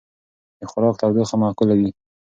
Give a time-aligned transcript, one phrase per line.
[0.59, 1.89] د خوراک تودوخه معقوله وي.